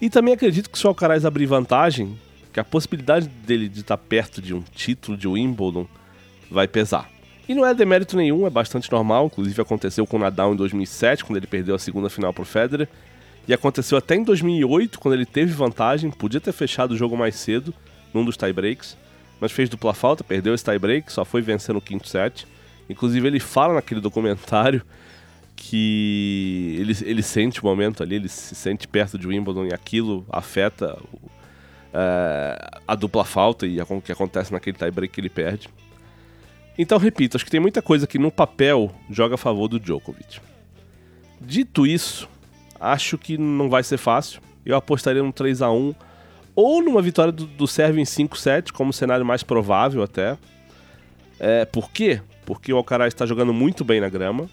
E 0.00 0.08
também 0.08 0.32
acredito 0.32 0.70
que 0.70 0.78
se 0.78 0.86
o 0.86 0.88
Alcaraz 0.88 1.26
abrir 1.26 1.46
vantagem, 1.46 2.18
que 2.52 2.58
a 2.58 2.64
possibilidade 2.64 3.28
dele 3.28 3.68
de 3.68 3.80
estar 3.80 3.98
perto 3.98 4.40
de 4.40 4.54
um 4.54 4.62
título 4.62 5.16
de 5.16 5.28
Wimbledon 5.28 5.86
vai 6.50 6.66
pesar. 6.66 7.10
E 7.46 7.54
não 7.54 7.66
é 7.66 7.74
demérito 7.74 8.16
nenhum, 8.16 8.46
é 8.46 8.50
bastante 8.50 8.90
normal, 8.90 9.26
inclusive 9.26 9.60
aconteceu 9.60 10.06
com 10.06 10.16
o 10.16 10.20
Nadal 10.20 10.54
em 10.54 10.56
2007, 10.56 11.24
quando 11.24 11.36
ele 11.36 11.46
perdeu 11.46 11.74
a 11.74 11.78
segunda 11.78 12.08
final 12.08 12.32
para 12.32 12.42
o 12.42 12.46
Federer, 12.46 12.88
e 13.48 13.54
aconteceu 13.54 13.98
até 13.98 14.14
em 14.14 14.22
2008, 14.22 14.98
quando 15.00 15.14
ele 15.14 15.26
teve 15.26 15.52
vantagem, 15.52 16.10
podia 16.10 16.40
ter 16.40 16.52
fechado 16.52 16.92
o 16.92 16.96
jogo 16.96 17.16
mais 17.16 17.36
cedo, 17.36 17.74
num 18.12 18.24
dos 18.24 18.36
tiebreaks, 18.36 18.96
mas 19.40 19.52
fez 19.52 19.68
dupla 19.68 19.94
falta, 19.94 20.22
perdeu 20.22 20.54
esse 20.54 20.64
tiebreak, 20.64 21.10
só 21.12 21.24
foi 21.24 21.40
vencer 21.40 21.74
no 21.74 21.80
quinto 21.80 22.08
set. 22.08 22.46
Inclusive 22.88 23.26
ele 23.26 23.40
fala 23.40 23.74
naquele 23.74 24.00
documentário 24.00 24.82
que 25.56 26.76
ele, 26.78 26.96
ele 27.02 27.22
sente 27.22 27.60
o 27.60 27.64
momento 27.64 28.02
ali, 28.02 28.16
ele 28.16 28.28
se 28.28 28.54
sente 28.54 28.88
perto 28.88 29.18
de 29.18 29.26
Wimbledon 29.26 29.66
e 29.66 29.74
aquilo 29.74 30.26
afeta 30.30 30.98
o, 31.12 31.30
é, 31.92 32.80
a 32.86 32.94
dupla 32.94 33.24
falta 33.24 33.66
e 33.66 33.80
o 33.80 34.00
que 34.00 34.12
acontece 34.12 34.52
naquele 34.52 34.76
tiebreak 34.76 35.12
que 35.12 35.20
ele 35.20 35.28
perde. 35.28 35.68
Então, 36.78 36.98
repito, 36.98 37.36
acho 37.36 37.44
que 37.44 37.50
tem 37.50 37.60
muita 37.60 37.82
coisa 37.82 38.06
que 38.06 38.18
no 38.18 38.30
papel 38.30 38.90
joga 39.10 39.34
a 39.34 39.38
favor 39.38 39.68
do 39.68 39.78
Djokovic. 39.78 40.40
Dito 41.40 41.86
isso, 41.86 42.28
Acho 42.80 43.18
que 43.18 43.36
não 43.36 43.68
vai 43.68 43.82
ser 43.82 43.98
fácil. 43.98 44.40
Eu 44.64 44.76
apostaria 44.76 45.22
num 45.22 45.30
3 45.30 45.60
a 45.62 45.70
1 45.70 45.94
ou 46.56 46.82
numa 46.82 47.02
vitória 47.02 47.32
do, 47.32 47.46
do 47.46 47.66
Sérvio 47.66 48.00
em 48.00 48.04
5-7, 48.04 48.72
como 48.72 48.92
cenário 48.92 49.24
mais 49.24 49.42
provável 49.42 50.02
até. 50.02 50.36
É, 51.38 51.64
por 51.64 51.90
quê? 51.90 52.20
Porque 52.44 52.72
o 52.72 52.76
Alcaraz 52.76 53.12
está 53.14 53.26
jogando 53.26 53.52
muito 53.52 53.84
bem 53.84 54.00
na 54.00 54.08
grama, 54.08 54.48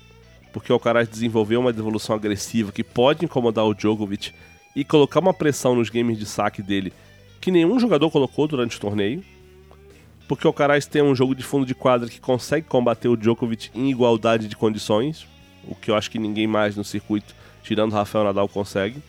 porque 0.54 0.72
o 0.72 0.76
Alcaraz 0.76 1.08
desenvolveu 1.08 1.60
uma 1.60 1.74
devolução 1.74 2.16
agressiva 2.16 2.72
que 2.72 2.84
pode 2.84 3.26
incomodar 3.26 3.66
o 3.66 3.74
Djokovic 3.74 4.34
e 4.76 4.84
colocar 4.84 5.20
uma 5.20 5.34
pressão 5.34 5.76
nos 5.76 5.90
games 5.90 6.18
de 6.20 6.26
saque 6.26 6.62
dele 6.62 6.94
que 7.40 7.52
nenhum 7.52 7.80
jogador 7.80 8.12
colocou 8.12 8.48
durante 8.48 8.78
o 8.78 8.80
torneio. 8.80 9.24
Porque 10.28 10.46
o 10.46 10.50
Alcaraz 10.50 10.86
tem 10.86 11.02
um 11.02 11.16
jogo 11.16 11.34
de 11.34 11.42
fundo 11.42 11.66
de 11.66 11.74
quadra 11.74 12.10
que 12.10 12.20
consegue 12.20 12.68
combater 12.68 13.08
o 13.08 13.16
Djokovic 13.16 13.70
em 13.74 13.90
igualdade 13.90 14.48
de 14.48 14.56
condições, 14.58 15.26
o 15.64 15.74
que 15.74 15.90
eu 15.90 15.96
acho 15.96 16.12
que 16.12 16.20
ninguém 16.20 16.46
mais 16.46 16.76
no 16.76 16.84
circuito 16.84 17.34
tirando 17.68 17.92
o 17.92 17.96
Rafael 17.96 18.24
Nadal, 18.24 18.48
consegue. 18.48 19.02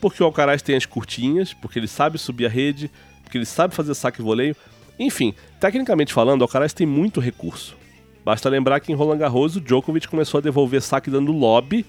Porque 0.00 0.22
o 0.22 0.26
Alcaraz 0.26 0.62
tem 0.62 0.76
as 0.76 0.86
curtinhas, 0.86 1.52
porque 1.52 1.78
ele 1.78 1.88
sabe 1.88 2.16
subir 2.16 2.46
a 2.46 2.48
rede, 2.48 2.88
porque 3.24 3.36
ele 3.36 3.44
sabe 3.44 3.74
fazer 3.74 3.94
saque 3.94 4.20
e 4.20 4.24
voleio. 4.24 4.54
Enfim, 4.96 5.34
tecnicamente 5.58 6.12
falando, 6.12 6.40
o 6.40 6.44
Alcaraz 6.44 6.72
tem 6.72 6.86
muito 6.86 7.20
recurso. 7.20 7.76
Basta 8.24 8.48
lembrar 8.48 8.78
que 8.78 8.92
em 8.92 8.94
Roland 8.94 9.18
Garros 9.18 9.56
o 9.56 9.60
Djokovic 9.60 10.06
começou 10.06 10.38
a 10.38 10.40
devolver 10.40 10.80
saque 10.80 11.10
dando 11.10 11.32
lobby 11.32 11.84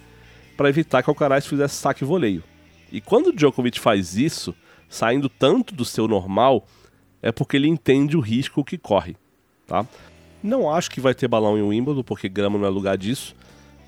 para 0.58 0.70
evitar 0.70 1.04
que 1.04 1.10
o 1.10 1.12
Alcaraz 1.12 1.46
fizesse 1.46 1.76
saque 1.76 2.04
e 2.04 2.08
voleio. 2.08 2.44
E 2.92 3.00
quando 3.00 3.28
o 3.28 3.36
Djokovic 3.36 3.80
faz 3.80 4.18
isso, 4.18 4.56
saindo 4.90 5.30
tanto 5.30 5.76
do 5.76 5.86
seu 5.86 6.08
normal, 6.08 6.66
é 7.22 7.32
porque 7.32 7.58
ele 7.58 7.68
entende 7.68 8.18
o 8.18 8.22
risco 8.22 8.64
que 8.64 8.78
corre, 8.78 9.16
tá? 9.68 9.86
Não 10.42 10.74
acho 10.74 10.90
que 10.90 11.02
vai 11.02 11.14
ter 11.14 11.28
balão 11.28 11.58
em 11.58 11.62
Wimbledon, 11.62 12.02
porque 12.02 12.28
grama 12.28 12.58
não 12.58 12.66
é 12.66 12.70
lugar 12.70 12.98
disso, 12.98 13.36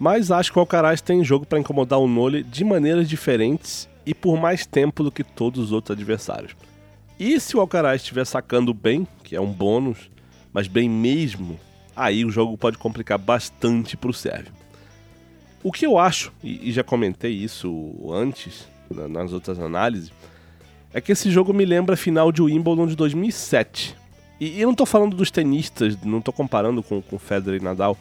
mas 0.02 0.32
acho 0.32 0.52
que 0.52 0.58
o 0.58 0.62
Alcaraz 0.62 1.00
tem 1.00 1.24
jogo 1.24 1.46
para 1.46 1.60
incomodar 1.60 2.00
o 2.00 2.08
Nole 2.08 2.42
de 2.42 2.66
maneiras 2.66 3.08
diferentes 3.08 3.88
e 4.04 4.16
por 4.16 4.36
mais 4.36 4.66
tempo 4.66 5.04
do 5.04 5.12
que 5.12 5.24
todos 5.24 5.66
os 5.66 5.72
outros 5.72 5.96
adversários. 5.96 6.56
E 7.20 7.40
se 7.40 7.56
o 7.56 7.60
Alcaraz 7.60 8.02
estiver 8.02 8.26
sacando 8.26 8.74
bem, 8.74 9.08
que 9.24 9.36
é 9.36 9.40
um 9.40 9.54
bônus, 9.54 10.10
mas 10.52 10.68
bem 10.68 10.90
mesmo, 10.90 11.60
aí 11.96 12.26
o 12.26 12.32
jogo 12.32 12.58
pode 12.58 12.80
complicar 12.80 13.20
bastante 13.20 13.96
para 13.96 14.10
o 14.10 14.14
Sérvio. 14.14 14.52
O 15.62 15.72
que 15.72 15.86
eu 15.86 16.00
acho, 16.00 16.34
e 16.44 16.72
já 16.72 16.84
comentei 16.84 17.34
isso 17.34 17.94
antes, 18.12 18.68
nas 18.90 19.32
outras 19.32 19.60
análises, 19.60 20.12
é 20.92 21.00
que 21.00 21.12
esse 21.12 21.30
jogo 21.30 21.54
me 21.54 21.64
lembra 21.64 21.94
a 21.94 21.98
final 21.98 22.32
de 22.32 22.42
Wimbledon 22.42 22.88
de 22.88 22.96
2007. 22.96 23.96
E, 24.40 24.60
eu 24.60 24.66
não 24.66 24.72
estou 24.72 24.88
falando 24.88 25.16
dos 25.16 25.30
tenistas, 25.30 25.96
não 26.02 26.18
estou 26.18 26.34
comparando 26.34 26.82
com, 26.82 27.04
com 27.04 27.20
Federer 27.20 27.62
e 27.62 27.64
Nadal, 27.64 27.96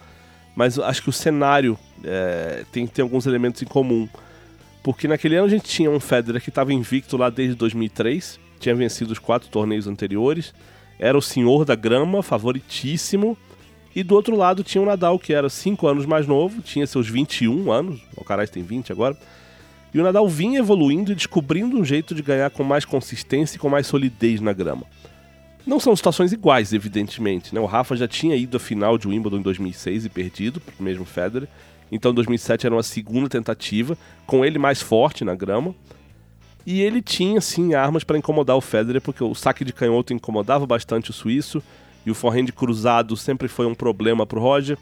mas 0.61 0.79
acho 0.79 1.03
que 1.03 1.09
o 1.09 1.13
cenário 1.13 1.79
é, 2.05 2.67
tem, 2.71 2.87
tem 2.87 3.03
alguns 3.03 3.25
elementos 3.25 3.63
em 3.63 3.65
comum. 3.65 4.07
Porque 4.83 5.09
naquele 5.09 5.37
ano 5.37 5.47
a 5.47 5.49
gente 5.49 5.65
tinha 5.65 5.91
um 5.91 5.99
Federer 5.99 6.43
que 6.43 6.51
estava 6.51 6.71
invicto 6.71 7.17
lá 7.17 7.31
desde 7.31 7.55
2003, 7.55 8.39
tinha 8.59 8.75
vencido 8.75 9.11
os 9.11 9.19
quatro 9.19 9.49
torneios 9.49 9.87
anteriores, 9.87 10.53
era 10.99 11.17
o 11.17 11.23
senhor 11.23 11.65
da 11.65 11.75
grama, 11.75 12.23
favoritíssimo, 12.23 13.39
e 13.97 14.03
do 14.03 14.15
outro 14.15 14.37
lado 14.37 14.63
tinha 14.63 14.83
o 14.83 14.85
Nadal, 14.85 15.19
que 15.19 15.33
era 15.33 15.49
5 15.49 15.87
anos 15.87 16.05
mais 16.05 16.27
novo, 16.27 16.61
tinha 16.61 16.87
seus 16.87 17.09
21 17.09 17.73
anos, 17.73 17.99
o 18.15 18.23
Carais 18.23 18.51
tem 18.51 18.63
20 18.63 18.93
agora. 18.93 19.17
E 19.95 19.99
o 19.99 20.03
Nadal 20.03 20.29
vinha 20.29 20.59
evoluindo 20.59 21.11
e 21.11 21.15
descobrindo 21.15 21.79
um 21.79 21.85
jeito 21.87 22.15
de 22.15 22.21
ganhar 22.21 22.51
com 22.51 22.63
mais 22.63 22.85
consistência 22.85 23.57
e 23.57 23.59
com 23.59 23.71
mais 23.71 23.87
solidez 23.87 24.43
na 24.43 24.53
grama. 24.53 24.85
Não 25.67 25.79
são 25.79 25.95
situações 25.95 26.33
iguais, 26.33 26.73
evidentemente. 26.73 27.55
Né? 27.55 27.61
O 27.61 27.67
Rafa 27.67 27.97
já 27.97 28.09
tinha 28.09 28.35
ido 28.35 28.57
à 28.57 28.61
final 28.61 28.97
de 28.97 29.07
Wimbledon 29.07 29.39
em 29.39 29.43
2006 29.43 30.07
e 30.07 30.09
perdido 30.09 30.63
mesmo 30.79 31.05
Federer. 31.05 31.49
Então 31.93 32.15
2007 32.15 32.67
era 32.67 32.75
uma 32.75 32.83
segunda 32.83 33.29
tentativa, 33.29 33.97
com 34.27 34.45
ele 34.45 34.59
mais 34.59 34.81
forte 34.81 35.25
na 35.25 35.35
grama. 35.35 35.75
E 36.65 36.83
ele 36.83 37.03
tinha 37.03 37.41
sim 37.41 37.75
armas 37.75 38.05
para 38.05 38.19
incomodar 38.19 38.57
o 38.57 38.61
Federer, 38.61 39.01
porque 39.01 39.25
o 39.25 39.35
saque 39.35 39.65
de 39.65 39.73
canhoto 39.73 40.13
incomodava 40.13 40.67
bastante 40.67 41.11
o 41.11 41.13
suíço 41.13 41.63
e 42.05 42.11
o 42.11 42.15
forehand 42.15 42.47
cruzado 42.47 43.17
sempre 43.17 43.49
foi 43.49 43.67
um 43.67 43.75
problema 43.75 44.25
para 44.25 44.39
o 44.39 44.43
Roger. 44.43 44.79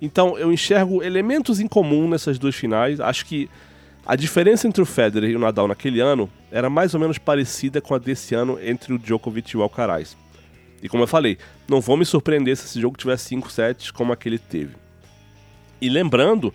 Então 0.00 0.36
eu 0.36 0.52
enxergo 0.52 1.02
elementos 1.02 1.60
em 1.60 1.68
comum 1.68 2.08
nessas 2.08 2.38
duas 2.38 2.54
finais. 2.54 3.00
Acho 3.00 3.24
que 3.26 3.48
a 4.06 4.16
diferença 4.16 4.68
entre 4.68 4.82
o 4.82 4.86
Federer 4.86 5.30
e 5.30 5.36
o 5.36 5.38
Nadal 5.38 5.66
naquele 5.66 6.00
ano 6.00 6.30
era 6.50 6.68
mais 6.68 6.92
ou 6.92 7.00
menos 7.00 7.16
parecida 7.16 7.80
com 7.80 7.94
a 7.94 7.98
desse 7.98 8.34
ano 8.34 8.58
entre 8.62 8.92
o 8.92 8.98
Djokovic 8.98 9.54
e 9.54 9.56
o 9.56 9.62
Alcaraz. 9.62 10.16
E 10.82 10.88
como 10.88 11.02
eu 11.02 11.06
falei, 11.06 11.38
não 11.66 11.80
vou 11.80 11.96
me 11.96 12.04
surpreender 12.04 12.54
se 12.56 12.66
esse 12.66 12.80
jogo 12.80 12.98
tiver 12.98 13.16
5 13.16 13.50
sets 13.50 13.90
como 13.90 14.12
aquele 14.12 14.38
teve. 14.38 14.76
E 15.80 15.88
lembrando 15.88 16.52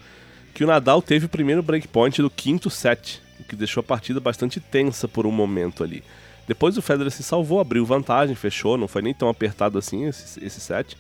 que 0.53 0.63
o 0.63 0.68
Nadal 0.68 1.01
teve 1.01 1.25
o 1.25 1.29
primeiro 1.29 1.63
breakpoint 1.63 2.22
do 2.22 2.29
quinto 2.29 2.70
set, 2.70 3.22
o 3.39 3.44
que 3.44 3.56
deixou 3.56 3.82
a 3.82 3.84
partida 3.84 4.20
bastante 4.20 4.60
tensa 4.60 5.08
por 5.08 5.25
um 5.25 5.32
momento 5.32 5.84
ali. 5.84 6.03
Depois 6.48 6.77
o 6.77 6.82
Federer 6.82 7.12
se 7.12 7.24
salvou, 7.24 7.60
abriu 7.60 7.86
vantagem, 7.86 8.36
fechou, 8.36 8.77
não 8.77 8.88
foi 8.88 9.01
nem 9.01 9.13
tão 9.13 9.29
apertado 9.29 9.77
assim 9.77 10.06
esse, 10.06 10.44
esse 10.44 10.60
set. 10.60 10.96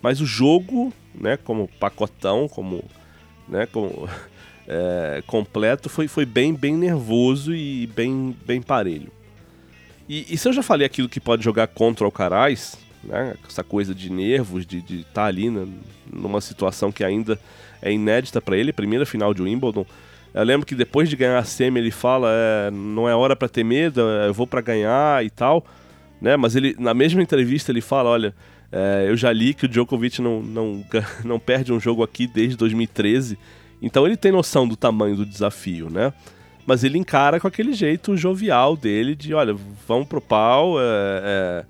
Mas 0.00 0.20
o 0.20 0.26
jogo, 0.26 0.92
né, 1.14 1.36
como 1.36 1.68
pacotão, 1.80 2.48
como, 2.48 2.84
né, 3.48 3.66
como 3.66 4.08
é, 4.72 5.20
completo, 5.26 5.88
foi, 5.88 6.06
foi 6.06 6.24
bem, 6.24 6.54
bem 6.54 6.76
nervoso 6.76 7.52
e 7.52 7.88
bem, 7.88 8.36
bem 8.46 8.62
parelho. 8.62 9.10
E, 10.08 10.32
e 10.32 10.38
se 10.38 10.48
eu 10.48 10.52
já 10.52 10.62
falei 10.62 10.86
aquilo 10.86 11.08
que 11.08 11.18
pode 11.18 11.42
jogar 11.42 11.66
contra 11.66 12.04
o 12.04 12.06
Alcaraz, 12.06 12.78
né, 13.02 13.34
essa 13.48 13.64
coisa 13.64 13.92
de 13.92 14.10
nervos, 14.12 14.64
de 14.64 14.78
estar 14.78 15.04
tá 15.12 15.24
ali 15.24 15.50
né, 15.50 15.66
numa 16.12 16.40
situação 16.40 16.92
que 16.92 17.02
ainda 17.02 17.36
é 17.82 17.92
inédita 17.92 18.40
para 18.40 18.56
ele, 18.56 18.72
primeira 18.72 19.04
final 19.04 19.34
de 19.34 19.42
Wimbledon, 19.42 19.84
eu 20.32 20.44
lembro 20.44 20.64
que 20.64 20.76
depois 20.76 21.08
de 21.08 21.16
ganhar 21.16 21.38
a 21.38 21.44
semi 21.44 21.80
ele 21.80 21.90
fala, 21.90 22.28
é, 22.30 22.70
não 22.70 23.08
é 23.08 23.14
hora 23.14 23.34
para 23.34 23.48
ter 23.48 23.64
medo, 23.64 24.00
é, 24.00 24.28
eu 24.28 24.34
vou 24.34 24.46
para 24.46 24.60
ganhar 24.60 25.24
e 25.24 25.30
tal, 25.30 25.66
né? 26.20 26.36
Mas 26.36 26.54
ele 26.54 26.76
na 26.78 26.94
mesma 26.94 27.20
entrevista 27.20 27.72
ele 27.72 27.80
fala, 27.80 28.10
olha, 28.10 28.32
é, 28.70 29.06
eu 29.08 29.16
já 29.16 29.32
li 29.32 29.52
que 29.52 29.64
o 29.64 29.68
Djokovic 29.68 30.22
não, 30.22 30.40
não, 30.40 30.84
não 31.24 31.40
perde 31.40 31.72
um 31.72 31.80
jogo 31.80 32.04
aqui 32.04 32.28
desde 32.28 32.56
2013, 32.56 33.36
então 33.80 34.06
ele 34.06 34.16
tem 34.16 34.32
noção 34.32 34.66
do 34.66 34.76
tamanho 34.76 35.16
do 35.16 35.26
desafio, 35.26 35.90
né? 35.90 36.12
Mas 36.66 36.84
ele 36.84 36.98
encara 36.98 37.40
com 37.40 37.48
aquele 37.48 37.72
jeito 37.72 38.16
jovial 38.16 38.76
dele 38.76 39.14
de, 39.16 39.34
olha, 39.34 39.56
vamos 39.88 40.06
pro 40.06 40.20
pau, 40.20 40.80
é, 40.80 41.64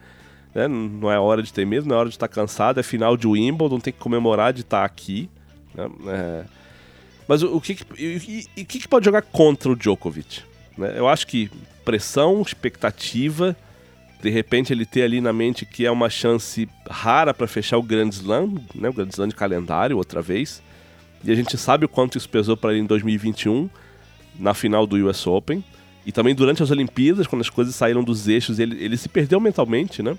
é, 0.55 0.61
né? 0.61 0.69
não 0.69 1.11
é 1.11 1.19
hora 1.19 1.43
de 1.43 1.52
ter 1.52 1.64
medo, 1.64 1.88
não 1.88 1.97
é 1.97 1.99
hora 1.99 2.09
de 2.09 2.17
estar 2.17 2.29
cansado, 2.29 2.81
é 2.81 2.83
final 2.83 3.17
de 3.17 3.26
Wimbledon, 3.26 3.81
tem 3.81 3.93
que 3.93 3.99
comemorar 3.99 4.52
de 4.52 4.61
estar 4.62 4.85
aqui, 4.85 5.31
né? 5.75 5.88
É, 6.09 6.45
mas 7.31 7.45
o, 7.45 7.57
o 7.57 7.61
que, 7.61 7.79
e, 7.97 8.45
e, 8.57 8.64
que, 8.64 8.81
que 8.81 8.88
pode 8.88 9.05
jogar 9.05 9.23
contra 9.23 9.71
o 9.71 9.76
Djokovic? 9.76 10.43
Né? 10.76 10.95
Eu 10.97 11.07
acho 11.07 11.29
que 11.29 11.49
pressão, 11.85 12.43
expectativa, 12.43 13.57
de 14.21 14.29
repente 14.29 14.73
ele 14.73 14.85
ter 14.85 15.02
ali 15.02 15.21
na 15.21 15.33
mente 15.33 15.64
que 15.64 15.87
é 15.87 15.90
uma 15.93 16.11
chance 16.11 16.69
rara 16.90 17.33
para 17.33 17.47
fechar 17.47 17.79
o 17.79 17.83
Grand 17.85 18.09
Slam, 18.09 18.55
né? 18.75 18.88
o 18.88 18.93
Grand 18.93 19.09
Slam 19.11 19.29
de 19.29 19.37
calendário 19.37 19.97
outra 19.97 20.21
vez. 20.21 20.61
E 21.23 21.31
a 21.31 21.35
gente 21.35 21.57
sabe 21.59 21.85
o 21.85 21.89
quanto 21.89 22.17
isso 22.17 22.29
pesou 22.29 22.57
para 22.57 22.73
ele 22.73 22.83
em 22.83 22.87
2021, 22.87 23.69
na 24.39 24.55
final 24.55 24.87
do 24.87 24.97
US 25.09 25.27
Open. 25.27 25.62
E 26.05 26.12
também 26.12 26.35
durante 26.35 26.62
as 26.62 26.71
Olimpíadas, 26.71 27.27
quando 27.27 27.43
as 27.43 27.50
coisas 27.50 27.75
saíram 27.75 28.03
dos 28.03 28.27
eixos, 28.27 28.59
ele, 28.59 28.83
ele 28.83 28.97
se 28.97 29.09
perdeu 29.09 29.39
mentalmente, 29.39 30.03
né? 30.03 30.17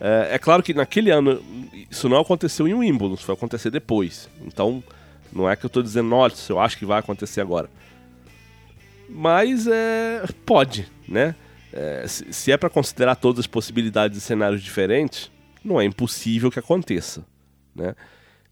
É, 0.00 0.30
é 0.32 0.38
claro 0.38 0.62
que 0.62 0.74
naquele 0.74 1.10
ano 1.10 1.42
isso 1.90 2.08
não 2.08 2.20
aconteceu 2.20 2.66
em 2.66 2.74
Wimbledon, 2.74 3.14
isso 3.14 3.24
foi 3.24 3.34
acontecer 3.34 3.70
depois. 3.70 4.28
Então 4.44 4.82
não 5.32 5.48
é 5.48 5.56
que 5.56 5.64
eu 5.64 5.68
estou 5.68 5.82
dizendo, 5.82 6.08
nossa, 6.08 6.52
eu 6.52 6.60
acho 6.60 6.76
que 6.76 6.84
vai 6.84 6.98
acontecer 6.98 7.40
agora. 7.40 7.70
Mas 9.08 9.66
é, 9.66 10.24
pode, 10.44 10.88
né? 11.08 11.34
É, 11.72 12.06
se, 12.06 12.32
se, 12.32 12.52
é 12.52 12.56
para 12.56 12.70
considerar 12.70 13.16
todas 13.16 13.40
as 13.40 13.46
possibilidades 13.46 14.18
de 14.18 14.24
cenários 14.24 14.62
diferentes, 14.62 15.30
não 15.64 15.80
é 15.80 15.84
impossível 15.84 16.50
que 16.50 16.58
aconteça, 16.58 17.24
né? 17.74 17.94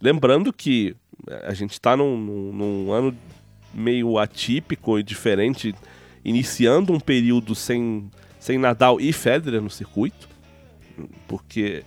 Lembrando 0.00 0.52
que 0.52 0.94
a 1.44 1.54
gente 1.54 1.72
está 1.72 1.96
num, 1.96 2.16
num, 2.16 2.52
num 2.52 2.92
ano 2.92 3.16
meio 3.72 4.18
atípico 4.18 4.98
e 4.98 5.02
diferente, 5.02 5.74
iniciando 6.24 6.92
um 6.92 7.00
período 7.00 7.54
sem, 7.54 8.10
sem 8.38 8.58
Nadal 8.58 9.00
e 9.00 9.12
Federer 9.12 9.60
no 9.60 9.70
circuito, 9.70 10.28
porque 11.26 11.82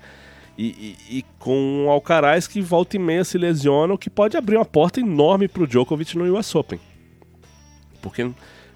e, 0.58 0.96
e, 1.10 1.18
e, 1.20 1.26
com 1.38 1.86
o 1.86 1.90
Alcaraz 1.90 2.48
que 2.48 2.62
volta 2.62 2.96
e 2.96 3.00
meia 3.00 3.24
se 3.24 3.38
lesiona, 3.38 3.94
o 3.94 3.98
que 3.98 4.10
pode 4.10 4.36
abrir 4.36 4.58
uma 4.58 4.66
porta 4.66 5.00
enorme 5.00 5.48
para 5.48 5.64
o 5.64 5.68
Djokovic 5.68 6.18
no 6.18 6.38
US 6.38 6.54
Open. 6.56 6.80
Porque 8.02 8.24
a 8.24 8.26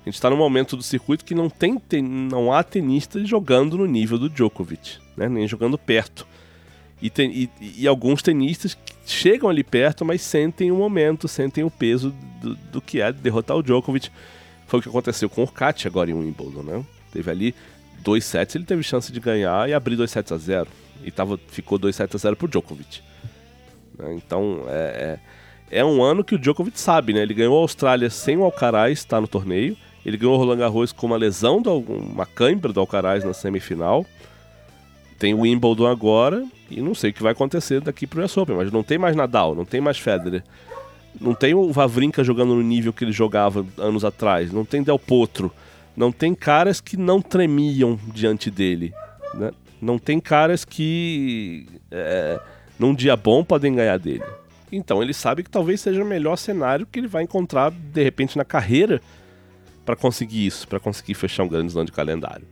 gente 0.05 0.13
está 0.13 0.29
num 0.29 0.38
momento 0.38 0.77
do 0.77 0.84
circuito 0.84 1.25
que 1.25 1.34
não, 1.34 1.50
tem, 1.50 1.77
tem, 1.79 2.03
não 2.03 2.53
há 2.53 2.63
tenistas 2.63 3.27
jogando 3.27 3.79
no 3.79 3.88
nível 3.88 4.20
do 4.20 4.29
Djokovic, 4.29 5.00
né? 5.17 5.27
nem 5.27 5.48
jogando 5.48 5.77
perto. 5.77 6.27
E, 7.01 7.10
tem, 7.10 7.31
e, 7.31 7.50
e, 7.79 7.88
alguns 7.88 8.22
tenistas 8.22 8.77
chegam 9.05 9.50
ali 9.50 9.63
perto, 9.63 10.05
mas 10.05 10.22
sentem 10.22 10.72
o 10.72 10.75
momento, 10.75 11.27
sentem 11.27 11.63
o 11.63 11.72
peso 11.72 12.13
do, 12.41 12.55
do 12.55 12.81
que 12.81 13.01
é 13.01 13.12
derrotar 13.12 13.58
o 13.58 13.63
Djokovic. 13.63 14.10
Foi 14.67 14.79
o 14.79 14.84
que 14.84 14.89
aconteceu 14.89 15.29
com 15.29 15.41
o 15.41 15.43
Urcat 15.46 15.88
agora 15.88 16.12
em 16.12 16.13
Wimbledon, 16.13 16.62
né? 16.62 16.86
Teve 17.12 17.31
ali 17.31 17.55
dois 18.03 18.24
sets, 18.24 18.55
ele 18.55 18.65
teve 18.65 18.84
chance 18.84 19.12
de 19.12 19.20
ganhar 19.20 19.67
e 19.67 19.74
abrir 19.74 19.96
dois 19.96 20.12
sets 20.12 20.31
a 20.31 20.38
zero 20.38 20.70
e 21.03 21.12
tava, 21.12 21.39
ficou 21.48 21.77
2 21.77 21.96
7 21.96 22.15
a 22.15 22.20
0 22.20 22.36
pro 22.36 22.48
Djokovic. 22.48 23.01
Né, 23.98 24.13
então 24.15 24.63
é, 24.67 25.20
é, 25.70 25.79
é, 25.79 25.86
um 25.86 26.03
ano 26.03 26.24
que 26.24 26.36
o 26.36 26.39
Djokovic 26.39 26.79
sabe, 26.79 27.13
né? 27.13 27.22
Ele 27.22 27.34
ganhou 27.34 27.58
a 27.58 27.62
Austrália 27.62 28.10
sem 28.10 28.38
o 28.38 28.43
Alcaraz 28.43 29.00
estar 29.00 29.17
tá 29.17 29.22
no 29.22 29.27
torneio. 29.27 29.75
Ele 30.05 30.17
ganhou 30.17 30.36
o 30.36 30.38
Roland 30.38 30.58
Garros 30.58 30.91
com 30.91 31.08
uma 31.08 31.17
lesão, 31.17 31.62
do, 31.62 31.77
uma 31.77 32.25
cãibra 32.25 32.74
do 32.74 32.79
Alcaraz 32.79 33.24
na 33.24 33.34
semifinal. 33.34 34.05
Tem 35.22 35.36
o 35.36 35.42
Wimbledon 35.42 35.86
agora 35.86 36.44
e 36.68 36.82
não 36.82 36.96
sei 36.96 37.12
o 37.12 37.13
que 37.13 37.22
vai 37.22 37.34
acontecer 37.34 37.80
daqui 37.80 38.08
pro 38.08 38.25
US 38.25 38.36
Open, 38.36 38.56
mas 38.56 38.72
não 38.72 38.82
tem 38.82 38.98
mais 38.98 39.16
Nadal, 39.16 39.54
não 39.54 39.63
tem 39.63 39.80
mais 39.80 40.00
Federer. 40.00 40.44
Não 41.20 41.36
tem 41.36 41.54
o 41.54 41.72
Vavrinka 41.72 42.24
jogando 42.24 42.56
no 42.56 42.63
nível 42.63 42.92
que 42.92 43.04
ele 43.04 43.12
jogava 43.12 43.63
anos 43.78 44.04
atrás. 44.04 44.51
Não 44.51 44.66
tem 44.66 44.82
Del 44.82 44.98
Potro. 44.98 45.51
Não 45.96 46.12
tem 46.12 46.34
caras 46.34 46.82
que 46.82 46.98
não 46.98 47.22
tremiam 47.22 48.00
diante 48.12 48.50
dele. 48.50 48.96
Né? 49.36 49.51
não 49.80 50.00
tem 50.00 50.20
caras 50.20 50.66
que 50.66 51.68
é, 51.92 52.40
num 52.80 52.96
dia 52.96 53.16
bom 53.16 53.44
podem 53.44 53.75
ganhar 53.75 54.00
dele. 54.00 54.24
Então 54.72 55.04
ele 55.04 55.13
sabe 55.13 55.44
que 55.44 55.51
talvez 55.51 55.82
seja 55.82 56.01
o 56.01 56.06
melhor 56.06 56.36
cenário 56.36 56.88
que 56.90 57.00
ele 57.00 57.08
vai 57.08 57.22
encontrar 57.22 57.72
de 57.72 58.04
repente 58.04 58.36
na 58.40 58.44
carreira 58.44 59.00
para 59.86 59.96
conseguir 59.96 60.48
isso, 60.48 60.68
para 60.68 60.80
conseguir 60.80 61.13
fechar 61.13 61.44
um 61.44 61.48
grande 61.48 61.68
slam 61.68 61.86
de 61.86 61.92
calendário. 61.92 62.48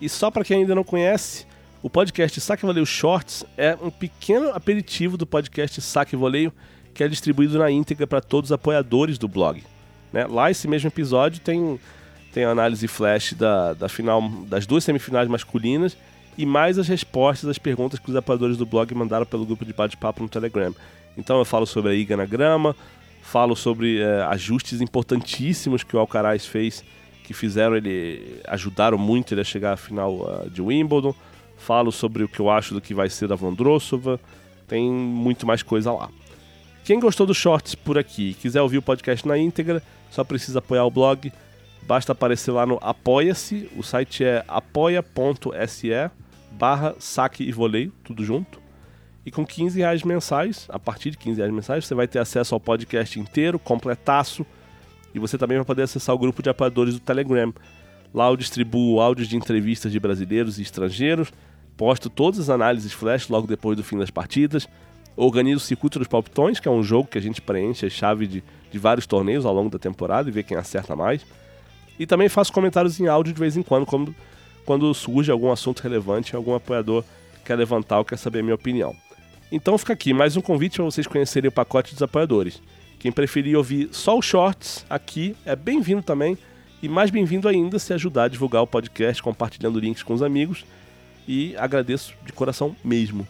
E 0.00 0.08
só 0.08 0.30
para 0.30 0.44
quem 0.44 0.58
ainda 0.58 0.74
não 0.74 0.84
conhece, 0.84 1.46
o 1.82 1.88
podcast 1.88 2.40
Saque 2.40 2.66
Voleio 2.66 2.84
Shorts 2.84 3.44
é 3.56 3.76
um 3.80 3.90
pequeno 3.90 4.50
aperitivo 4.50 5.16
do 5.16 5.26
podcast 5.26 5.80
Saque 5.80 6.16
Voleio 6.16 6.52
que 6.92 7.04
é 7.04 7.08
distribuído 7.08 7.58
na 7.58 7.70
íntegra 7.70 8.06
para 8.06 8.20
todos 8.20 8.48
os 8.48 8.52
apoiadores 8.52 9.18
do 9.18 9.28
blog. 9.28 9.62
Né? 10.12 10.26
Lá 10.26 10.50
esse 10.50 10.66
mesmo 10.66 10.88
episódio 10.88 11.40
tem 11.40 11.78
tem 12.32 12.44
a 12.44 12.50
análise 12.50 12.86
flash 12.86 13.32
da, 13.32 13.72
da 13.72 13.88
final 13.88 14.28
das 14.46 14.66
duas 14.66 14.84
semifinais 14.84 15.26
masculinas 15.26 15.96
e 16.36 16.44
mais 16.44 16.78
as 16.78 16.86
respostas 16.86 17.48
às 17.48 17.56
perguntas 17.56 17.98
que 17.98 18.10
os 18.10 18.16
apoiadores 18.16 18.58
do 18.58 18.66
blog 18.66 18.94
mandaram 18.94 19.24
pelo 19.24 19.46
grupo 19.46 19.64
de 19.64 19.72
bate-papo 19.72 20.22
no 20.22 20.28
Telegram. 20.28 20.74
Então 21.16 21.38
eu 21.38 21.46
falo 21.46 21.66
sobre 21.66 21.92
a 21.92 21.94
Iga 21.94 22.14
na 22.14 22.26
grama, 22.26 22.76
falo 23.22 23.56
sobre 23.56 24.00
é, 24.00 24.22
ajustes 24.24 24.82
importantíssimos 24.82 25.82
que 25.82 25.96
o 25.96 25.98
Alcaraz 25.98 26.44
fez, 26.44 26.84
que 27.26 27.34
fizeram 27.34 27.74
ele, 27.74 28.40
ajudaram 28.46 28.96
muito 28.96 29.34
ele 29.34 29.40
a 29.40 29.44
chegar 29.44 29.72
à 29.72 29.76
final 29.76 30.14
uh, 30.14 30.48
de 30.48 30.62
Wimbledon. 30.62 31.12
Falo 31.56 31.90
sobre 31.90 32.22
o 32.22 32.28
que 32.28 32.38
eu 32.38 32.48
acho 32.48 32.72
do 32.72 32.80
que 32.80 32.94
vai 32.94 33.10
ser 33.10 33.26
da 33.26 33.34
Vondrossova. 33.34 34.20
Tem 34.68 34.88
muito 34.88 35.44
mais 35.44 35.60
coisa 35.60 35.90
lá. 35.90 36.08
Quem 36.84 37.00
gostou 37.00 37.26
dos 37.26 37.36
shorts 37.36 37.74
por 37.74 37.98
aqui 37.98 38.30
e 38.30 38.34
quiser 38.34 38.62
ouvir 38.62 38.78
o 38.78 38.82
podcast 38.82 39.26
na 39.26 39.36
íntegra, 39.36 39.82
só 40.08 40.22
precisa 40.22 40.60
apoiar 40.60 40.84
o 40.84 40.90
blog. 40.90 41.32
Basta 41.82 42.12
aparecer 42.12 42.52
lá 42.52 42.64
no 42.64 42.78
Apoia-se. 42.80 43.68
O 43.76 43.82
site 43.82 44.22
é 44.22 44.44
apoia.se 44.46 45.90
barra 46.52 46.94
saque 47.00 47.42
e 47.42 47.50
voleio, 47.50 47.92
tudo 48.04 48.24
junto. 48.24 48.60
E 49.24 49.32
com 49.32 49.44
15 49.44 49.80
reais 49.80 50.04
mensais, 50.04 50.68
a 50.68 50.78
partir 50.78 51.10
de 51.10 51.18
15 51.18 51.38
reais 51.38 51.52
mensais, 51.52 51.84
você 51.84 51.94
vai 51.94 52.06
ter 52.06 52.20
acesso 52.20 52.54
ao 52.54 52.60
podcast 52.60 53.18
inteiro, 53.18 53.58
completaço. 53.58 54.46
E 55.16 55.18
você 55.18 55.38
também 55.38 55.56
vai 55.56 55.64
poder 55.64 55.80
acessar 55.80 56.14
o 56.14 56.18
grupo 56.18 56.42
de 56.42 56.50
apoiadores 56.50 56.92
do 56.92 57.00
Telegram. 57.00 57.50
Lá 58.12 58.28
eu 58.28 58.36
distribuo 58.36 59.00
áudios 59.00 59.26
de 59.26 59.34
entrevistas 59.34 59.90
de 59.90 59.98
brasileiros 59.98 60.58
e 60.58 60.62
estrangeiros, 60.62 61.32
posto 61.74 62.10
todas 62.10 62.38
as 62.38 62.50
análises 62.50 62.92
flash 62.92 63.26
logo 63.30 63.46
depois 63.46 63.78
do 63.78 63.82
fim 63.82 63.96
das 63.96 64.10
partidas, 64.10 64.68
organizo 65.16 65.56
o 65.56 65.66
Circuito 65.66 65.98
dos 65.98 66.06
Palpitões, 66.06 66.60
que 66.60 66.68
é 66.68 66.70
um 66.70 66.82
jogo 66.82 67.08
que 67.08 67.16
a 67.16 67.20
gente 67.20 67.40
preenche 67.40 67.86
a 67.86 67.88
chave 67.88 68.26
de, 68.26 68.44
de 68.70 68.78
vários 68.78 69.06
torneios 69.06 69.46
ao 69.46 69.54
longo 69.54 69.70
da 69.70 69.78
temporada 69.78 70.28
e 70.28 70.32
vê 70.32 70.42
quem 70.42 70.54
acerta 70.54 70.94
mais. 70.94 71.24
E 71.98 72.06
também 72.06 72.28
faço 72.28 72.52
comentários 72.52 73.00
em 73.00 73.06
áudio 73.06 73.32
de 73.32 73.40
vez 73.40 73.56
em 73.56 73.62
quando, 73.62 73.86
quando, 73.86 74.14
quando 74.66 74.92
surge 74.92 75.32
algum 75.32 75.50
assunto 75.50 75.80
relevante, 75.80 76.36
algum 76.36 76.54
apoiador 76.54 77.02
quer 77.42 77.56
levantar 77.56 78.00
ou 78.00 78.04
quer 78.04 78.18
saber 78.18 78.40
a 78.40 78.42
minha 78.42 78.54
opinião. 78.54 78.94
Então 79.50 79.78
fica 79.78 79.94
aqui 79.94 80.12
mais 80.12 80.36
um 80.36 80.42
convite 80.42 80.76
para 80.76 80.84
vocês 80.84 81.06
conhecerem 81.06 81.48
o 81.48 81.52
pacote 81.52 81.94
dos 81.94 82.02
apoiadores. 82.02 82.60
Quem 82.98 83.12
preferir 83.12 83.56
ouvir 83.56 83.88
só 83.92 84.18
os 84.18 84.24
shorts 84.24 84.84
aqui 84.88 85.36
é 85.44 85.54
bem-vindo 85.54 86.02
também. 86.02 86.36
E 86.82 86.88
mais 86.88 87.10
bem-vindo 87.10 87.48
ainda 87.48 87.78
se 87.78 87.92
ajudar 87.94 88.24
a 88.24 88.28
divulgar 88.28 88.62
o 88.62 88.66
podcast 88.66 89.22
compartilhando 89.22 89.78
links 89.78 90.02
com 90.02 90.14
os 90.14 90.22
amigos. 90.22 90.64
E 91.26 91.56
agradeço 91.56 92.14
de 92.24 92.32
coração 92.32 92.76
mesmo. 92.84 93.26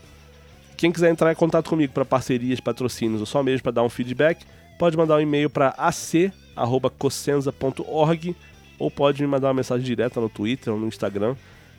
Quem 0.77 0.93
quiser 0.93 1.11
entrar 1.11 1.33
em 1.33 1.37
contato 1.37 1.71
comigo 1.71 1.93
para 1.93 2.05
parcerias, 2.05 2.61
patrocínios 2.61 3.21
ou 3.21 3.27
só 3.27 3.43
mesmo 3.43 3.63
para 3.63 3.73
dar 3.73 3.83
um 3.83 3.89
feedback, 3.89 4.45
pode 4.79 4.95
mandar 4.97 5.17
um 5.17 5.21
e-mail 5.21 5.49
para 5.49 5.75
ac.cosenza.org 5.79 8.37
ou 8.79 8.91
pode 8.91 9.23
me 9.23 9.29
mandar 9.29 9.49
uma 9.49 9.55
mensagem 9.55 9.87
direta 9.87 10.21
no 10.21 10.29
Twitter 10.29 10.71
ou 10.73 10.79
no 10.79 10.87
Instagram, 10.87 11.35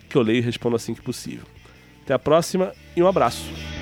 que 0.08 0.16
eu 0.16 0.22
leio 0.22 0.38
e 0.38 0.42
respondo 0.42 0.74
assim 0.74 0.94
que 0.94 1.02
possível. 1.02 1.46
Até 2.02 2.14
a 2.14 2.18
próxima 2.18 2.72
e 2.96 3.02
um 3.02 3.06
abraço! 3.06 3.77